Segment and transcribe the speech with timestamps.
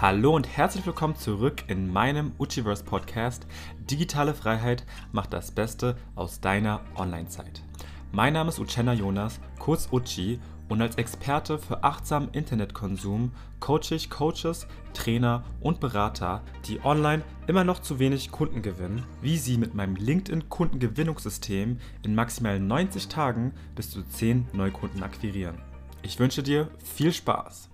[0.00, 3.46] Hallo und herzlich willkommen zurück in meinem Uchiverse Podcast.
[3.90, 7.62] Digitale Freiheit macht das Beste aus deiner Online-Zeit.
[8.10, 10.40] Mein Name ist Uchenna Jonas, kurz Uchi,
[10.70, 17.64] und als Experte für achtsamen Internetkonsum coache ich Coaches, Trainer und Berater, die online immer
[17.64, 23.90] noch zu wenig Kunden gewinnen, wie sie mit meinem LinkedIn-Kundengewinnungssystem in maximal 90 Tagen bis
[23.90, 25.58] zu 10 Neukunden akquirieren.
[26.00, 27.69] Ich wünsche dir viel Spaß!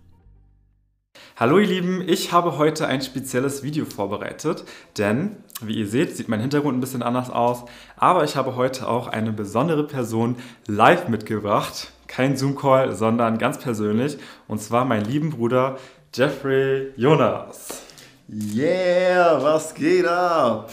[1.35, 4.65] Hallo ihr Lieben, ich habe heute ein spezielles Video vorbereitet,
[4.97, 7.65] denn wie ihr seht, sieht mein Hintergrund ein bisschen anders aus,
[7.97, 10.37] aber ich habe heute auch eine besondere Person
[10.67, 11.91] live mitgebracht.
[12.07, 14.17] Kein Zoom-Call, sondern ganz persönlich,
[14.48, 15.77] und zwar meinen lieben Bruder
[16.15, 17.83] Jeffrey Jonas.
[18.31, 20.73] Yeah, was geht ab?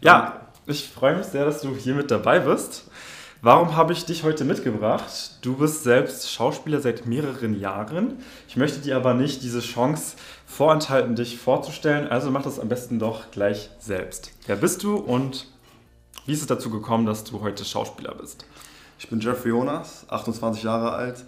[0.00, 2.90] Ja, ich freue mich sehr, dass du hier mit dabei bist.
[3.42, 5.38] Warum habe ich dich heute mitgebracht?
[5.42, 8.14] Du bist selbst Schauspieler seit mehreren Jahren.
[8.48, 12.08] Ich möchte dir aber nicht diese Chance vorenthalten, dich vorzustellen.
[12.08, 14.32] Also mach das am besten doch gleich selbst.
[14.46, 15.48] Wer bist du und
[16.24, 18.46] wie ist es dazu gekommen, dass du heute Schauspieler bist?
[18.98, 21.22] Ich bin Jeffrey Jonas, 28 Jahre alt.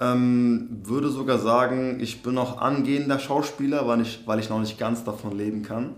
[0.00, 4.78] Ähm, würde sogar sagen, ich bin noch angehender Schauspieler, weil ich, weil ich noch nicht
[4.78, 5.96] ganz davon leben kann.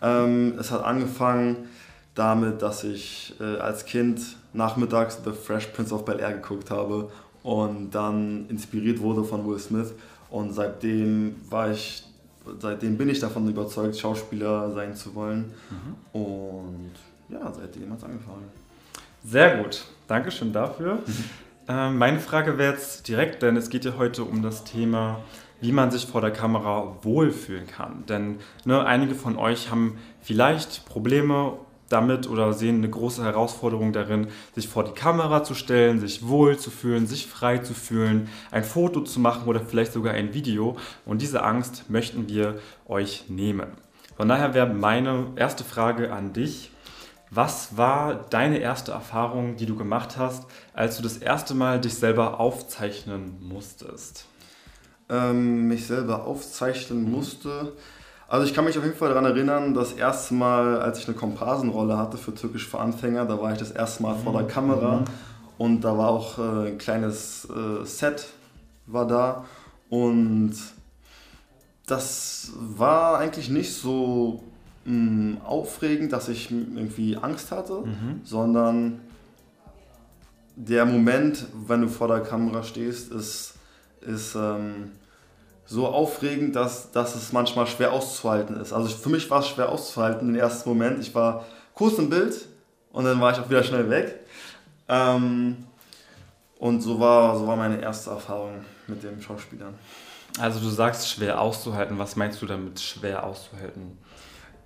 [0.00, 1.68] Ähm, es hat angefangen
[2.14, 4.20] damit, dass ich äh, als Kind
[4.52, 7.10] nachmittags The Fresh Prince of Bel Air geguckt habe
[7.42, 9.92] und dann inspiriert wurde von Will Smith.
[10.30, 12.04] Und seitdem war ich,
[12.58, 15.52] seitdem bin ich davon überzeugt, Schauspieler sein zu wollen.
[15.70, 16.20] Mhm.
[16.20, 16.92] Und
[17.28, 18.48] ja, seitdem hat es angefangen.
[19.24, 20.94] Sehr gut, Dankeschön dafür.
[20.94, 21.24] Mhm.
[21.66, 25.20] Ähm, meine Frage wäre jetzt direkt, denn es geht ja heute um das Thema,
[25.62, 28.04] wie man sich vor der Kamera wohlfühlen kann.
[28.06, 31.54] Denn ne, einige von euch haben vielleicht Probleme
[31.88, 36.58] damit oder sehen eine große Herausforderung darin, sich vor die Kamera zu stellen, sich wohl
[36.58, 40.76] zu fühlen, sich frei zu fühlen, ein Foto zu machen oder vielleicht sogar ein Video.
[41.04, 43.68] Und diese Angst möchten wir euch nehmen.
[44.16, 46.70] Von daher wäre meine erste Frage an dich.
[47.30, 51.94] Was war deine erste Erfahrung, die du gemacht hast, als du das erste Mal dich
[51.94, 54.26] selber aufzeichnen musstest?
[55.08, 57.72] Ähm, mich selber aufzeichnen musste.
[58.28, 61.16] Also ich kann mich auf jeden Fall daran erinnern, das erste Mal, als ich eine
[61.16, 64.48] Komparsenrolle hatte für Türkisch für Anfänger, da war ich das erste Mal vor der mhm.
[64.48, 65.04] Kamera mhm.
[65.58, 68.26] und da war auch äh, ein kleines äh, Set
[68.86, 69.44] war da
[69.88, 70.54] und
[71.86, 74.42] das war eigentlich nicht so
[74.84, 78.20] mh, mm, aufregend, dass ich irgendwie Angst hatte, mhm.
[78.24, 79.00] sondern
[80.56, 83.54] der Moment, wenn du vor der Kamera stehst, ist,
[84.00, 84.92] ist ähm,
[85.66, 88.72] so aufregend, dass, dass es manchmal schwer auszuhalten ist.
[88.72, 91.00] Also für mich war es schwer auszuhalten im ersten Moment.
[91.00, 91.44] Ich war
[91.74, 92.46] kurz im Bild
[92.92, 94.20] und dann war ich auch wieder schnell weg.
[94.88, 95.64] Ähm,
[96.58, 99.74] und so war, so war meine erste Erfahrung mit den Schauspielern.
[100.38, 101.98] Also du sagst schwer auszuhalten.
[101.98, 103.98] Was meinst du damit schwer auszuhalten?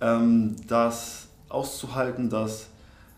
[0.01, 2.67] Ähm, das auszuhalten, dass,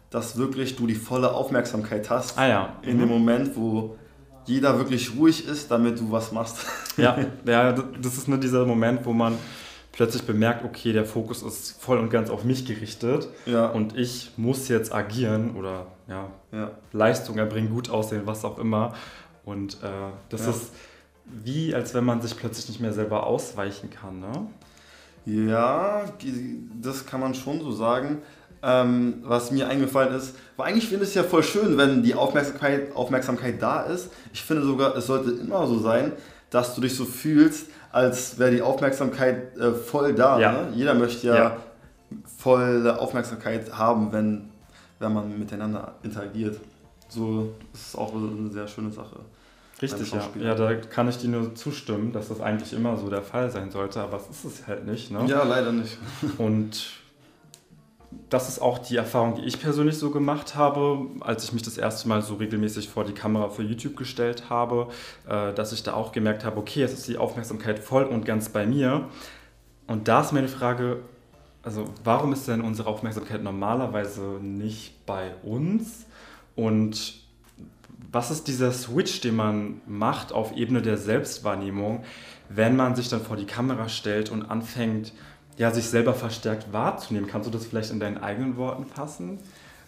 [0.10, 2.74] dass wirklich du die volle Aufmerksamkeit hast ah, ja.
[2.82, 3.14] in dem mhm.
[3.14, 3.98] Moment, wo
[4.52, 6.58] jeder wirklich ruhig ist, damit du was machst.
[6.98, 9.38] Ja, ja das ist nur dieser Moment, wo man
[9.92, 13.68] plötzlich bemerkt, okay, der Fokus ist voll und ganz auf mich gerichtet ja.
[13.68, 16.72] und ich muss jetzt agieren oder ja, ja.
[16.92, 18.94] Leistung erbringen, gut aussehen, was auch immer.
[19.44, 20.52] Und äh, das ja.
[20.52, 20.74] ist
[21.26, 24.48] wie, als wenn man sich plötzlich nicht mehr selber ausweichen kann, ne?
[25.26, 26.06] Ja,
[26.82, 28.24] das kann man schon so sagen.
[28.64, 32.14] Ähm, was mir eingefallen ist, weil eigentlich finde ich es ja voll schön, wenn die
[32.14, 34.12] Aufmerksamkeit, Aufmerksamkeit da ist.
[34.34, 36.12] Ich finde sogar, es sollte immer so sein,
[36.52, 40.40] dass du dich so fühlst, als wäre die Aufmerksamkeit äh, voll da.
[40.40, 40.52] Ja.
[40.52, 40.68] Ne?
[40.76, 41.58] Jeder möchte ja, ja
[42.38, 44.50] volle Aufmerksamkeit haben, wenn,
[45.00, 46.60] wenn man miteinander interagiert.
[47.10, 49.20] So ist es auch eine sehr schöne Sache.
[49.82, 50.22] Richtig, ja.
[50.40, 53.72] Ja, da kann ich dir nur zustimmen, dass das eigentlich immer so der Fall sein
[53.72, 55.10] sollte, aber es ist es halt nicht.
[55.10, 55.26] Ne?
[55.26, 55.98] Ja, leider nicht.
[56.38, 57.01] Und
[58.30, 61.78] das ist auch die Erfahrung, die ich persönlich so gemacht habe, als ich mich das
[61.78, 64.88] erste Mal so regelmäßig vor die Kamera für YouTube gestellt habe,
[65.28, 68.50] äh, dass ich da auch gemerkt habe, okay, jetzt ist die Aufmerksamkeit voll und ganz
[68.50, 69.10] bei mir.
[69.88, 71.00] Und da ist meine Frage,
[71.64, 76.06] also warum ist denn unsere Aufmerksamkeit normalerweise nicht bei uns?
[76.56, 77.22] Und
[78.12, 82.04] was ist dieser Switch, den man macht auf Ebene der Selbstwahrnehmung,
[82.50, 85.14] wenn man sich dann vor die Kamera stellt und anfängt,
[85.58, 87.28] ja, sich selber verstärkt wahrzunehmen.
[87.30, 89.40] Kannst du das vielleicht in deinen eigenen Worten fassen?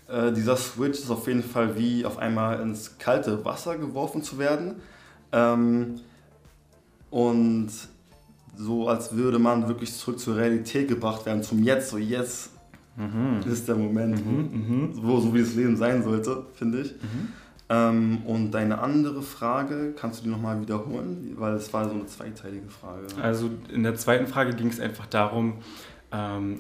[0.07, 4.38] Äh, dieser Switch ist auf jeden Fall wie auf einmal ins kalte Wasser geworfen zu
[4.38, 4.75] werden.
[5.31, 6.00] Ähm,
[7.10, 7.69] und
[8.56, 12.51] so als würde man wirklich zurück zur Realität gebracht werden, zum Jetzt, so jetzt
[12.95, 13.39] mhm.
[13.51, 14.92] ist der Moment, mhm, wo, mhm.
[14.95, 16.92] wo, so wie das Leben sein sollte, finde ich.
[16.92, 17.30] Mhm.
[17.73, 21.33] Ähm, und deine andere Frage, kannst du die nochmal wiederholen?
[21.37, 23.07] Weil es war so eine zweiteilige Frage.
[23.21, 25.55] Also in der zweiten Frage ging es einfach darum,
[26.11, 26.59] ähm,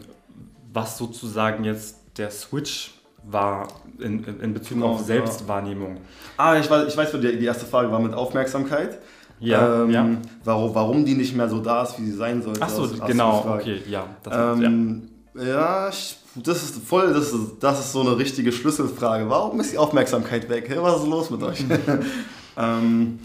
[0.71, 2.95] was sozusagen jetzt der Switch
[3.25, 3.67] war
[3.99, 5.97] in, in Bezug genau, auf Selbstwahrnehmung.
[5.97, 6.01] Ja.
[6.37, 8.99] Ah, ich weiß, ich weiß, die, die erste Frage war mit Aufmerksamkeit.
[9.39, 10.07] Ja, ähm, ja.
[10.43, 12.61] Warum, warum die nicht mehr so da ist, wie sie sein sollte.
[12.63, 14.07] Ach so, genau, okay, ja.
[14.23, 18.51] Das ähm, ja, ja ich, das ist voll, das ist, das ist so eine richtige
[18.51, 19.29] Schlüsselfrage.
[19.29, 20.65] Warum ist die Aufmerksamkeit weg?
[20.67, 21.63] Hey, was ist los mit euch?
[22.57, 23.19] ähm,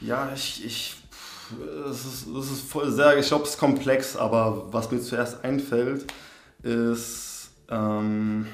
[0.00, 0.96] ja, ich, ich
[1.90, 5.44] es ist, es ist voll sehr, ich glaube, es ist komplex, aber was mir zuerst
[5.44, 6.06] einfällt,
[6.62, 8.46] ist, ähm,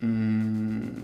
[0.00, 1.02] mh,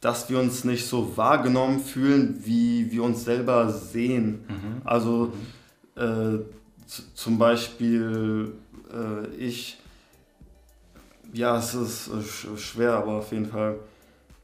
[0.00, 4.44] dass wir uns nicht so wahrgenommen fühlen, wie wir uns selber sehen.
[4.48, 4.82] Mhm.
[4.84, 5.32] Also
[5.96, 6.02] mhm.
[6.02, 6.38] äh,
[7.14, 8.52] zum Beispiel
[8.92, 9.78] äh, ich,
[11.32, 13.76] ja, es ist äh, schwer, aber auf jeden Fall.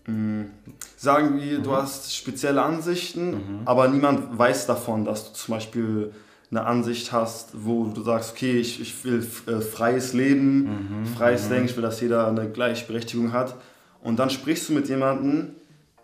[0.06, 0.50] Mh, mm,
[0.96, 1.62] sagen wir, mhm.
[1.62, 3.60] du hast spezielle Ansichten, mhm.
[3.64, 6.12] aber niemand weiß davon, dass du zum Beispiel
[6.50, 11.06] eine Ansicht hast, wo du sagst, okay, ich, ich will äh, freies Leben, mhm.
[11.06, 11.50] freies mhm.
[11.50, 13.56] Denken, ich will, dass jeder eine Gleichberechtigung hat.
[14.02, 15.54] Und dann sprichst du mit jemandem,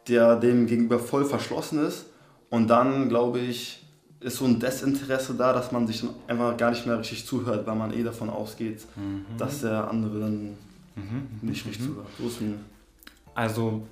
[0.09, 2.07] der dem gegenüber voll verschlossen ist.
[2.49, 3.87] Und dann, glaube ich,
[4.21, 7.67] ist so ein Desinteresse da, dass man sich dann einfach gar nicht mehr richtig zuhört,
[7.67, 9.25] weil man eh davon ausgeht, mhm.
[9.39, 10.59] dass der andere dann
[10.97, 11.29] mhm.
[11.43, 11.95] nicht richtig mhm.
[11.95, 12.09] zuhört.
[12.19, 12.65] So ist ein
[13.35, 13.87] also,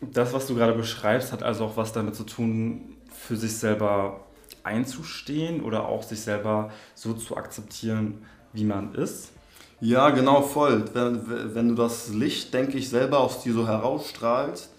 [0.00, 4.20] das, was du gerade beschreibst, hat also auch was damit zu tun, für sich selber
[4.62, 9.30] einzustehen oder auch sich selber so zu akzeptieren, wie man ist.
[9.80, 10.84] Ja, genau, voll.
[10.92, 14.70] Wenn, wenn du das Licht, denke ich, selber aus dir so herausstrahlst,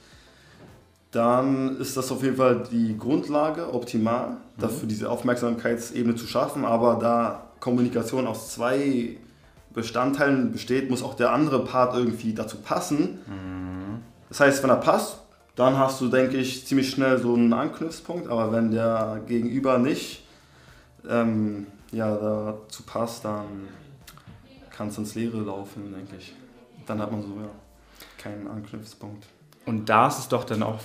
[1.11, 4.35] dann ist das auf jeden Fall die Grundlage, optimal, mhm.
[4.57, 6.65] dafür diese Aufmerksamkeitsebene zu schaffen.
[6.65, 9.17] Aber da Kommunikation aus zwei
[9.73, 13.19] Bestandteilen besteht, muss auch der andere Part irgendwie dazu passen.
[13.27, 14.01] Mhm.
[14.29, 15.19] Das heißt, wenn er passt,
[15.55, 18.29] dann hast du, denke ich, ziemlich schnell so einen Anknüpfpunkt.
[18.29, 20.23] Aber wenn der Gegenüber nicht
[21.07, 23.67] ähm, ja, dazu passt, dann
[24.71, 26.33] kann es ins Leere laufen, denke ich.
[26.85, 27.49] Dann hat man so ja,
[28.17, 29.25] keinen Anknüpfungspunkt.
[29.65, 30.79] Und da ist es doch dann auch,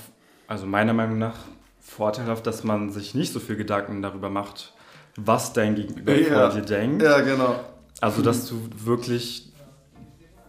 [0.48, 1.36] also meiner Meinung nach,
[1.80, 4.72] vorteilhaft, dass man sich nicht so viel Gedanken darüber macht,
[5.16, 6.48] was dein Gegenüber ja.
[6.48, 7.02] dir denkt.
[7.02, 7.60] Ja, genau.
[8.00, 9.52] Also, dass du wirklich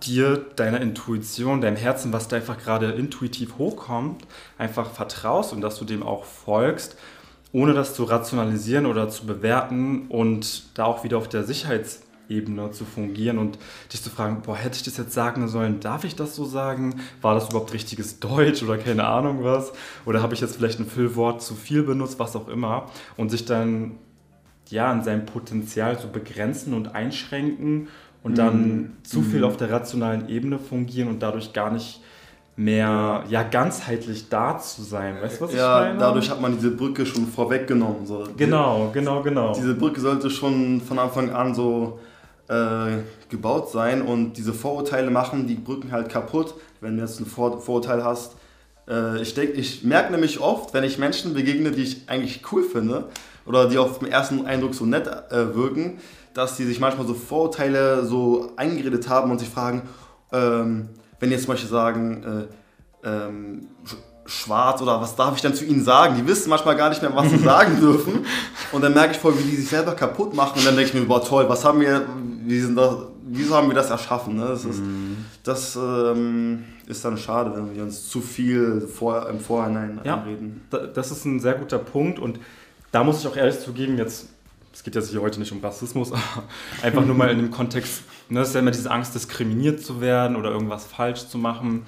[0.03, 4.25] dir, deiner Intuition, deinem Herzen, was da einfach gerade intuitiv hochkommt,
[4.57, 6.97] einfach vertraust und dass du dem auch folgst,
[7.51, 12.71] ohne das zu rationalisieren oder zu bewerten und da auch wieder auf der Sicherheits- Ebene
[12.71, 13.57] zu fungieren und
[13.91, 17.01] dich zu fragen, boah, hätte ich das jetzt sagen sollen, darf ich das so sagen?
[17.21, 19.71] War das überhaupt richtiges Deutsch oder keine Ahnung was?
[20.05, 22.89] Oder habe ich jetzt vielleicht ein Füllwort zu viel benutzt, was auch immer?
[23.17, 23.91] Und sich dann
[24.69, 27.87] ja an seinem Potenzial so begrenzen und einschränken
[28.23, 28.91] und dann mhm.
[29.03, 29.45] zu viel mhm.
[29.45, 32.01] auf der rationalen Ebene fungieren und dadurch gar nicht
[32.55, 35.21] mehr ja, ganzheitlich da zu sein.
[35.21, 35.99] Weißt du, was ja, ich meine?
[35.99, 38.05] Ja, dadurch hat man diese Brücke schon vorweggenommen.
[38.05, 38.23] So.
[38.37, 39.53] Genau, genau, genau.
[39.53, 41.99] Diese Brücke sollte schon von Anfang an so
[42.47, 42.97] äh,
[43.29, 47.61] gebaut sein und diese Vorurteile machen die Brücken halt kaputt, wenn du jetzt ein Vor
[47.61, 48.35] Vorurteil hast.
[48.87, 52.63] Äh, ich denk, ich merke nämlich oft, wenn ich Menschen begegne, die ich eigentlich cool
[52.63, 53.09] finde
[53.45, 55.99] oder die auf den ersten Eindruck so nett äh, wirken,
[56.33, 59.83] dass die sich manchmal so Vorurteile so eingeredet haben und sich fragen,
[60.31, 60.89] ähm,
[61.19, 62.47] wenn jetzt zum Beispiel sagen,
[63.03, 63.67] äh, ähm,
[64.25, 66.15] schwarz oder was darf ich dann zu ihnen sagen?
[66.17, 68.25] Die wissen manchmal gar nicht mehr, was sie sagen dürfen.
[68.71, 70.59] Und dann merke ich voll, wie die sich selber kaputt machen.
[70.59, 72.05] Und dann denke ich mir, boah, toll, was haben wir,
[72.45, 74.35] wie sind das, wieso haben wir das erschaffen?
[74.35, 74.47] Ne?
[74.47, 75.17] Das, ist, mhm.
[75.43, 80.61] das ähm, ist dann schade, wenn wir uns zu viel vor, im Vorhinein ja, anreden.
[80.93, 82.19] Das ist ein sehr guter Punkt.
[82.19, 82.39] Und
[82.95, 84.29] da muss ich auch ehrlich zugeben, jetzt,
[84.71, 86.21] es geht jetzt hier heute nicht um Rassismus, aber
[86.81, 89.99] einfach nur mal in dem Kontext, ne, es ist ja immer diese Angst, diskriminiert zu
[89.99, 91.85] werden oder irgendwas falsch zu machen.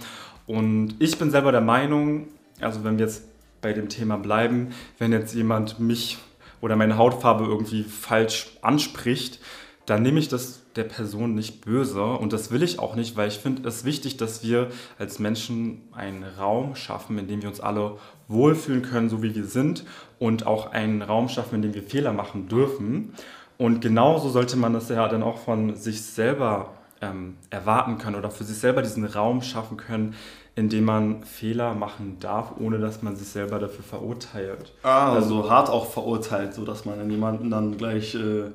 [0.48, 2.28] Und ich bin selber der Meinung,
[2.60, 3.24] also wenn wir jetzt
[3.62, 6.18] bei dem Thema bleiben, wenn jetzt jemand mich
[6.60, 9.40] oder meine Hautfarbe irgendwie falsch anspricht,
[9.88, 13.29] dann nehme ich das der Person nicht böse und das will ich auch nicht, weil
[13.29, 14.67] ich finde es wichtig, dass wir
[15.00, 19.46] als Menschen einen Raum schaffen, in dem wir uns alle wohlfühlen können, so wie wir
[19.46, 19.86] sind
[20.20, 23.13] und auch einen Raum schaffen, in dem wir Fehler machen dürfen.
[23.58, 28.29] Und genauso sollte man das ja dann auch von sich selber ähm, erwarten können oder
[28.29, 30.15] für sich selber diesen Raum schaffen können,
[30.56, 34.74] in dem man Fehler machen darf, ohne dass man sich selber dafür verurteilt.
[34.84, 38.51] Ah, also, also hart auch verurteilt, sodass man jemanden dann gleich äh,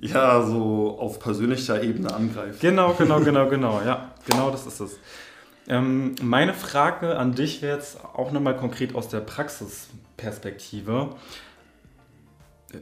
[0.00, 2.60] ja so auf persönlicher Ebene angreift.
[2.60, 4.98] Genau, genau, genau, genau, ja, genau das ist es.
[5.68, 11.10] Ähm, meine Frage an dich jetzt auch nochmal konkret aus der Praxisperspektive.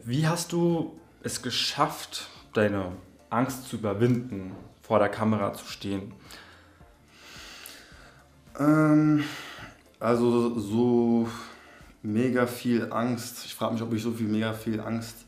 [0.05, 2.93] Wie hast du es geschafft, deine
[3.31, 4.53] Angst zu überwinden?
[4.89, 6.15] vor der Kamera zu stehen?
[8.59, 9.23] Ähm,
[10.01, 11.29] Also so
[12.03, 13.45] mega viel Angst.
[13.45, 15.27] Ich frage mich, ob ich so viel mega viel Angst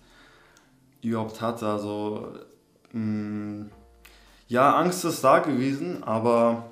[1.03, 1.67] überhaupt hatte.
[1.67, 2.29] Also
[2.93, 3.71] mh, mm,
[4.49, 6.71] ja, Angst ist da gewesen, aber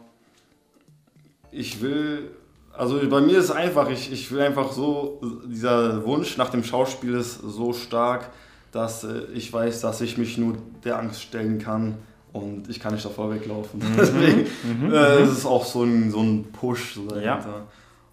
[1.53, 2.31] ich will,
[2.73, 7.15] also bei mir ist einfach, ich, ich will einfach so, dieser Wunsch nach dem Schauspiel
[7.15, 8.31] ist so stark,
[8.73, 10.55] dass äh, ich weiß, dass ich mich nur
[10.85, 11.99] der Angst stellen kann
[12.33, 13.81] und ich kann nicht davor weglaufen.
[13.81, 13.95] Mhm.
[13.97, 14.93] Deswegen mhm.
[14.93, 17.67] äh, ist es auch so ein, so ein Push so dahinter.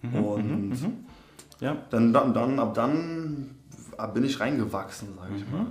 [0.03, 0.09] Ja.
[0.09, 0.23] Mhm.
[0.23, 1.05] Und mhm.
[1.59, 1.75] ja.
[1.89, 3.55] Dann, dann, dann, ab dann
[4.13, 5.67] bin ich reingewachsen, sage ich mal.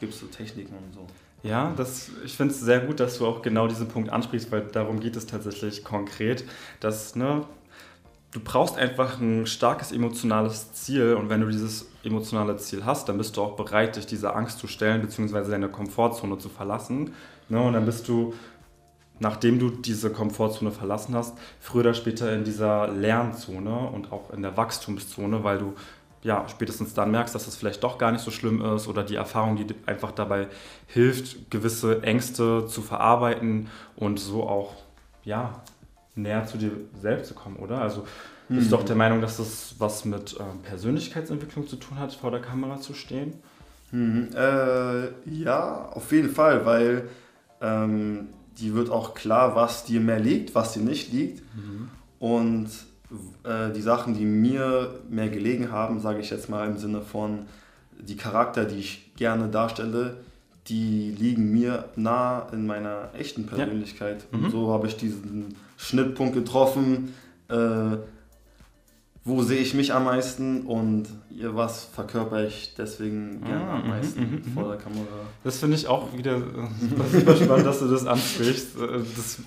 [0.00, 1.06] Gibt es so Techniken und so.
[1.42, 4.62] Ja, das, ich finde es sehr gut, dass du auch genau diesen Punkt ansprichst, weil
[4.62, 6.44] darum geht es tatsächlich konkret,
[6.80, 7.44] dass ne,
[8.32, 13.18] du brauchst einfach ein starkes emotionales Ziel und wenn du dieses emotionale Ziel hast, dann
[13.18, 17.12] bist du auch bereit, dich dieser Angst zu stellen, beziehungsweise deine Komfortzone zu verlassen.
[17.48, 18.34] Ne, und dann bist du,
[19.20, 24.42] nachdem du diese Komfortzone verlassen hast, früher oder später in dieser Lernzone und auch in
[24.42, 25.74] der Wachstumszone, weil du
[26.22, 29.04] ja, spätestens dann merkst, dass es das vielleicht doch gar nicht so schlimm ist oder
[29.04, 30.48] die Erfahrung, die einfach dabei
[30.86, 34.74] hilft, gewisse Ängste zu verarbeiten und so auch
[35.24, 35.62] ja,
[36.14, 37.80] näher zu dir selbst zu kommen, oder?
[37.80, 38.04] Also
[38.48, 38.70] bist mhm.
[38.70, 42.40] du auch der Meinung, dass das was mit äh, Persönlichkeitsentwicklung zu tun hat, vor der
[42.40, 43.34] Kamera zu stehen?
[43.90, 44.30] Mhm.
[44.34, 47.08] Äh, ja, auf jeden Fall, weil
[47.60, 51.42] ähm, die wird auch klar, was dir mehr liegt, was dir nicht liegt.
[51.54, 51.90] Mhm.
[52.18, 52.70] Und
[53.44, 57.46] äh, die Sachen, die mir mehr gelegen haben, sage ich jetzt mal im Sinne von
[57.98, 60.16] die Charakter, die ich gerne darstelle,
[60.68, 64.26] die liegen mir nah in meiner echten Persönlichkeit.
[64.30, 64.38] Ja.
[64.38, 64.44] Mhm.
[64.44, 67.14] Und so habe ich diesen Schnittpunkt getroffen,
[67.48, 67.96] äh,
[69.28, 73.88] wo sehe ich mich am meisten und was verkörper ich deswegen gerne ah, am mhm,
[73.88, 75.06] meisten mm, mm, vor der Kamera.
[75.44, 76.40] Das finde ich auch wieder
[77.12, 78.76] super spannend, dass du das ansprichst.
[78.76, 79.38] Äh, das,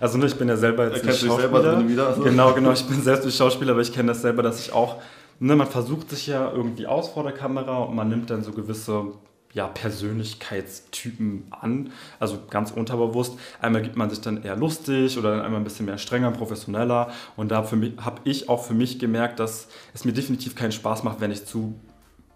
[0.00, 1.62] also ich bin ja selber jetzt nicht Schauspieler.
[1.62, 2.22] Selber wieder, also.
[2.22, 4.96] Genau, genau, ich bin selbst nicht Schauspieler, aber ich kenne das selber, dass ich auch,
[5.38, 8.52] ne, man versucht sich ja irgendwie aus vor der Kamera und man nimmt dann so
[8.52, 9.12] gewisse
[9.56, 13.38] ja, Persönlichkeitstypen an, also ganz unterbewusst.
[13.58, 17.10] Einmal gibt man sich dann eher lustig oder dann einmal ein bisschen mehr strenger, professioneller.
[17.36, 21.22] Und da habe ich auch für mich gemerkt, dass es mir definitiv keinen Spaß macht,
[21.22, 21.74] wenn ich zu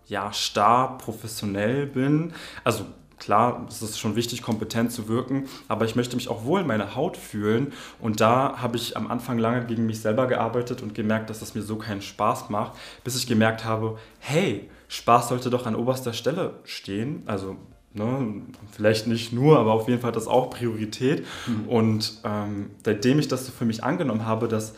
[0.07, 2.33] ja, starr professionell bin.
[2.65, 2.87] Also
[3.21, 6.67] klar, es ist schon wichtig, kompetent zu wirken, aber ich möchte mich auch wohl in
[6.67, 7.73] meiner Haut fühlen.
[8.01, 11.55] Und da habe ich am Anfang lange gegen mich selber gearbeitet und gemerkt, dass das
[11.55, 12.73] mir so keinen Spaß macht,
[13.05, 17.23] bis ich gemerkt habe, hey, Spaß sollte doch an oberster Stelle stehen.
[17.27, 17.57] Also
[17.93, 21.27] Ne, vielleicht nicht nur, aber auf jeden Fall hat das auch Priorität.
[21.49, 21.69] Mhm.
[21.69, 24.75] Und ähm, seitdem ich das so für mich angenommen habe, dass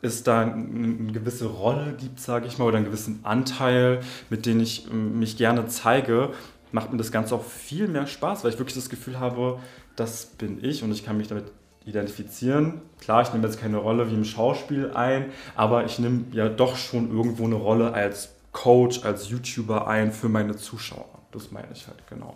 [0.00, 4.60] es da eine gewisse Rolle gibt, sage ich mal, oder einen gewissen Anteil, mit dem
[4.60, 6.30] ich mich gerne zeige,
[6.72, 9.58] macht mir das Ganze auch viel mehr Spaß, weil ich wirklich das Gefühl habe,
[9.94, 11.44] das bin ich und ich kann mich damit
[11.84, 12.82] identifizieren.
[13.00, 16.76] Klar, ich nehme jetzt keine Rolle wie im Schauspiel ein, aber ich nehme ja doch
[16.76, 21.06] schon irgendwo eine Rolle als Coach, als YouTuber ein für meine Zuschauer.
[21.32, 22.34] Das meine ich halt, genau.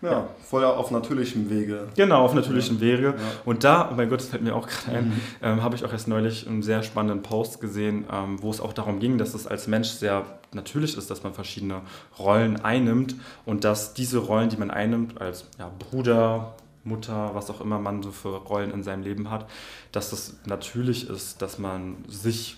[0.00, 1.88] Ja, ja, voll auf natürlichem Wege.
[1.96, 2.80] Genau, auf natürlichem ja.
[2.80, 3.06] Wege.
[3.06, 3.14] Ja.
[3.44, 5.20] Und da, oh mein Gott, das fällt mir auch gerade ein, mhm.
[5.42, 8.72] ähm, habe ich auch erst neulich einen sehr spannenden Post gesehen, ähm, wo es auch
[8.72, 11.82] darum ging, dass es als Mensch sehr natürlich ist, dass man verschiedene
[12.18, 15.46] Rollen einnimmt und dass diese Rollen, die man einnimmt, als
[15.78, 19.48] Bruder, Mutter, was auch immer man so für Rollen in seinem Leben hat,
[19.92, 22.56] dass das natürlich ist, dass man sich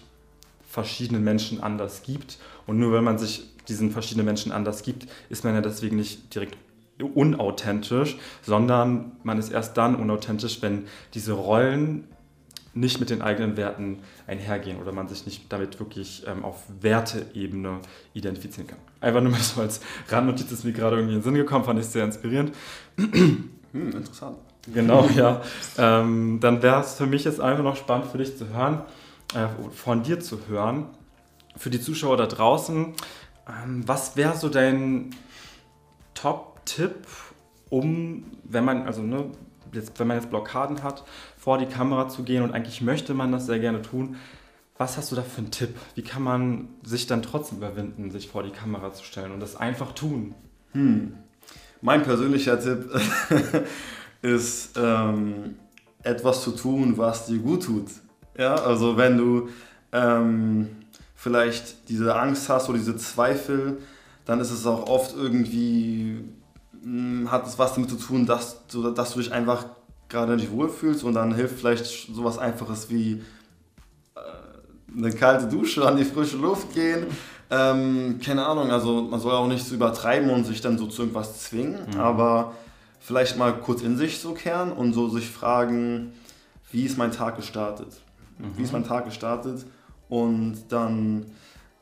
[0.68, 2.38] verschiedenen Menschen anders gibt.
[2.66, 6.32] Und nur wenn man sich diesen verschiedenen Menschen anders gibt, ist man ja deswegen nicht
[6.34, 6.56] direkt
[7.06, 12.04] unauthentisch, sondern man ist erst dann unauthentisch, wenn diese Rollen
[12.72, 17.80] nicht mit den eigenen Werten einhergehen oder man sich nicht damit wirklich ähm, auf Werteebene
[18.14, 18.78] identifizieren kann.
[19.00, 21.80] Einfach nur mal so als Randnotiz ist mir gerade irgendwie in den Sinn gekommen, fand
[21.80, 22.54] ich sehr inspirierend.
[23.72, 24.36] Hm, interessant.
[24.72, 25.42] Genau, ja.
[25.78, 28.82] Ähm, dann wäre es für mich jetzt einfach noch spannend für dich zu hören,
[29.34, 30.86] äh, von dir zu hören,
[31.56, 32.94] für die Zuschauer da draußen.
[33.48, 35.14] Ähm, was wäre so dein
[36.70, 37.06] Top-Tipp,
[37.68, 39.30] um, wenn man, also ne,
[39.72, 41.04] jetzt, wenn man jetzt Blockaden hat,
[41.36, 44.16] vor die Kamera zu gehen und eigentlich möchte man das sehr gerne tun.
[44.76, 45.76] Was hast du da für einen Tipp?
[45.94, 49.56] Wie kann man sich dann trotzdem überwinden, sich vor die Kamera zu stellen und das
[49.56, 50.34] einfach tun?
[50.72, 51.14] Hm.
[51.82, 52.90] Mein persönlicher Tipp
[54.22, 55.56] ist, ähm,
[56.02, 57.88] etwas zu tun, was dir gut tut.
[58.38, 59.48] Ja, also wenn du
[59.92, 60.68] ähm,
[61.14, 63.78] vielleicht diese Angst hast oder diese Zweifel,
[64.24, 66.24] dann ist es auch oft irgendwie,
[67.30, 69.66] hat es was damit zu tun, dass du, dass du dich einfach
[70.08, 73.22] gerade nicht wohlfühlst und dann hilft vielleicht sowas Einfaches wie
[74.14, 77.06] äh, eine kalte Dusche an die frische Luft gehen.
[77.50, 81.02] Ähm, keine Ahnung, also man soll auch nicht so übertreiben und sich dann so zu
[81.02, 82.00] irgendwas zwingen, mhm.
[82.00, 82.54] aber
[83.00, 86.12] vielleicht mal kurz in sich so kehren und so sich fragen,
[86.70, 88.00] wie ist mein Tag gestartet?
[88.38, 88.56] Mhm.
[88.56, 89.64] Wie ist mein Tag gestartet?
[90.10, 91.26] und dann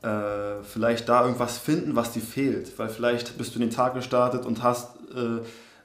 [0.03, 2.79] äh, vielleicht da irgendwas finden, was dir fehlt.
[2.79, 5.41] Weil vielleicht bist du in den Tag gestartet und hast äh,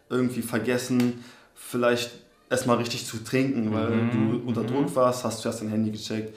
[0.09, 1.23] irgendwie vergessen,
[1.55, 2.11] vielleicht
[2.49, 4.11] erstmal richtig zu trinken, weil mhm.
[4.11, 4.95] du unter Druck mhm.
[4.95, 6.35] warst, hast zuerst dein Handy gecheckt.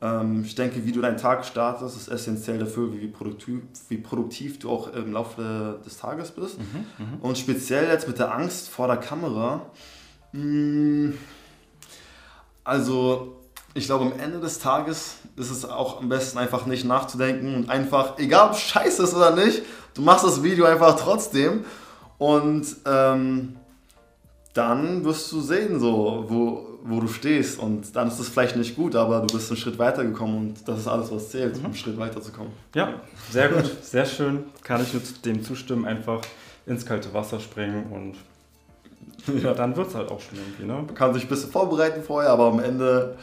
[0.00, 4.58] Ähm, ich denke, wie du deinen Tag startest, ist essentiell dafür, wie produktiv, wie produktiv
[4.58, 6.58] du auch im Laufe des Tages bist.
[6.58, 6.86] Mhm.
[6.98, 7.20] mhm.
[7.20, 9.66] Und speziell jetzt mit der Angst vor der Kamera.
[10.32, 11.18] Mh, mm,
[12.62, 13.36] also
[13.76, 17.68] ich glaube, am Ende des Tages ist es auch am besten einfach nicht nachzudenken und
[17.68, 21.64] einfach, egal ob scheiße ist oder nicht, du machst das Video einfach trotzdem
[22.16, 23.56] und ähm,
[24.54, 28.76] dann wirst du sehen, so, wo, wo du stehst und dann ist es vielleicht nicht
[28.76, 31.66] gut, aber du bist einen Schritt weitergekommen und das ist alles, was zählt, mhm.
[31.66, 32.52] einen Schritt weiterzukommen.
[32.74, 32.94] Ja,
[33.30, 34.44] sehr gut, sehr schön.
[34.62, 36.22] Kann ich nur dem zustimmen, einfach
[36.64, 38.14] ins kalte Wasser springen und
[39.42, 40.64] ja, dann wird es halt auch schon irgendwie.
[40.64, 40.82] Ne?
[40.86, 43.16] Man kann sich ein bisschen vorbereiten vorher, aber am Ende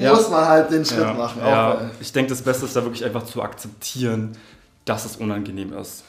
[0.00, 0.14] ja.
[0.14, 1.12] muss man halt den Schritt ja.
[1.12, 1.40] machen.
[1.44, 1.72] Ja.
[1.72, 4.36] Auch, ich denke, das Beste ist da wirklich einfach zu akzeptieren,
[4.84, 6.04] dass es unangenehm ist.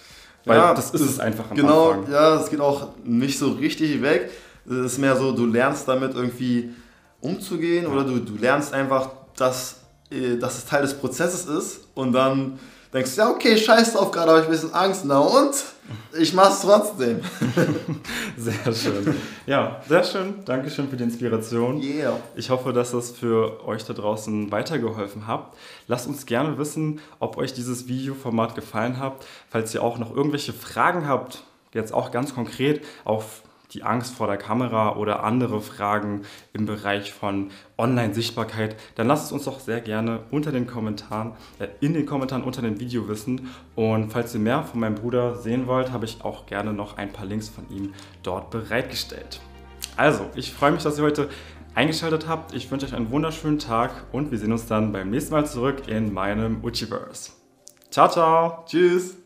[0.45, 2.11] Weil ja, das ist es einfach am genau, Anfang.
[2.11, 4.31] Ja, es geht auch nicht so richtig weg.
[4.65, 6.71] Es ist mehr so, du lernst damit irgendwie
[7.19, 12.13] umzugehen oder du, du lernst einfach, dass, äh, dass es Teil des Prozesses ist und
[12.13, 12.59] dann
[12.93, 15.05] denkst du, ja, okay, scheiß drauf, gerade habe ich ein bisschen Angst.
[15.05, 15.53] Na und?
[16.17, 17.21] Ich mach's trotzdem.
[18.37, 19.15] sehr schön.
[19.45, 20.45] Ja, sehr schön.
[20.45, 21.81] Dankeschön für die Inspiration.
[21.81, 22.17] Yeah.
[22.35, 25.53] Ich hoffe, dass das für euch da draußen weitergeholfen hat.
[25.87, 29.25] Lasst uns gerne wissen, ob euch dieses Videoformat gefallen hat.
[29.49, 31.43] Falls ihr auch noch irgendwelche Fragen habt,
[31.73, 33.41] jetzt auch ganz konkret auf
[33.73, 36.21] die Angst vor der Kamera oder andere Fragen
[36.53, 41.67] im Bereich von Online-Sichtbarkeit, dann lasst es uns doch sehr gerne unter den Kommentaren, äh,
[41.79, 43.49] in den Kommentaren unter dem Video wissen.
[43.75, 47.11] Und falls ihr mehr von meinem Bruder sehen wollt, habe ich auch gerne noch ein
[47.11, 49.41] paar Links von ihm dort bereitgestellt.
[49.97, 51.29] Also, ich freue mich, dass ihr heute
[51.75, 52.53] eingeschaltet habt.
[52.53, 55.87] Ich wünsche euch einen wunderschönen Tag und wir sehen uns dann beim nächsten Mal zurück
[55.87, 57.31] in meinem Uchiverse.
[57.89, 58.63] Ciao, ciao.
[58.65, 59.20] Tschüss.